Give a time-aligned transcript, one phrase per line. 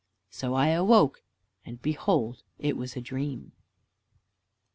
[0.31, 1.21] So I awoke,
[1.63, 3.51] and behold it was a dream.